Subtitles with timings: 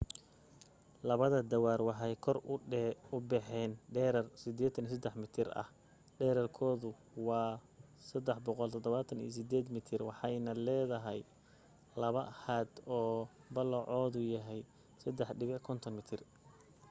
[1.07, 2.37] labada taawar waxay kor
[3.15, 5.69] u baxeen dherer 83 mitir ah
[6.17, 7.51] dhererkeeduna waa
[8.09, 11.21] 378 mitir waxayna leedahay
[12.01, 13.17] laba haad oo
[13.55, 14.61] ballacoodu yahay
[15.01, 16.21] 3.50 mitir